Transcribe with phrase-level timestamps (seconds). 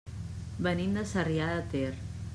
[0.67, 1.95] Venim de Sarrià de Ter.